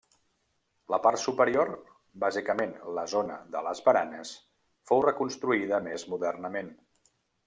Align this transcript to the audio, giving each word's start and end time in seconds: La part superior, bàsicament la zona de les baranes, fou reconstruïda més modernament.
La 0.91 0.97
part 1.07 1.19
superior, 1.23 1.73
bàsicament 2.23 2.73
la 2.99 3.03
zona 3.13 3.35
de 3.57 3.61
les 3.67 3.81
baranes, 3.89 4.31
fou 4.93 5.05
reconstruïda 5.09 5.85
més 5.89 6.07
modernament. 6.15 6.73